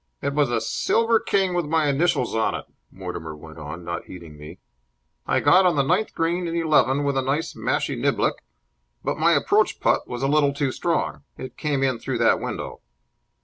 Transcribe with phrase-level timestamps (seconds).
[0.19, 4.35] "It was a Silver King with my initials on it," Mortimer went on, not heeding
[4.35, 4.57] me.
[5.27, 8.43] "I got on the ninth green in eleven with a nice mashie niblick,
[9.03, 11.21] but my approach putt was a little too strong.
[11.37, 12.81] It came in through that window."